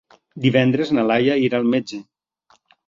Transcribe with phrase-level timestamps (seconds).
[0.45, 2.05] Divendres na Laia irà al metge.